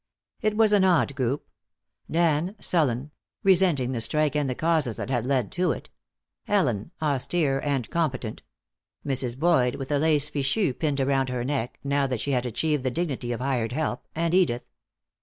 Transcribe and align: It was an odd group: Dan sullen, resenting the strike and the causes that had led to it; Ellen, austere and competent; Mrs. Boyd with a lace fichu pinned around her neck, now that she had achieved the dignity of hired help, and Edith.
It 0.41 0.57
was 0.57 0.73
an 0.73 0.83
odd 0.83 1.13
group: 1.13 1.45
Dan 2.09 2.55
sullen, 2.59 3.11
resenting 3.43 3.91
the 3.91 4.01
strike 4.01 4.35
and 4.35 4.49
the 4.49 4.55
causes 4.55 4.95
that 4.95 5.11
had 5.11 5.27
led 5.27 5.51
to 5.51 5.71
it; 5.73 5.91
Ellen, 6.47 6.89
austere 6.99 7.59
and 7.63 7.87
competent; 7.91 8.41
Mrs. 9.05 9.37
Boyd 9.37 9.75
with 9.75 9.91
a 9.91 9.99
lace 9.99 10.27
fichu 10.27 10.73
pinned 10.73 10.99
around 11.01 11.29
her 11.29 11.43
neck, 11.43 11.77
now 11.83 12.07
that 12.07 12.19
she 12.19 12.31
had 12.31 12.47
achieved 12.47 12.83
the 12.83 12.89
dignity 12.89 13.31
of 13.31 13.41
hired 13.41 13.73
help, 13.73 14.07
and 14.15 14.33
Edith. 14.33 14.63